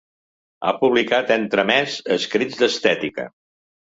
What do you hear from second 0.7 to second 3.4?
publicat, entre més, Escrits d’estètica.